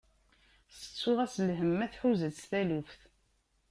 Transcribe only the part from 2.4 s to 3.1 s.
taluft.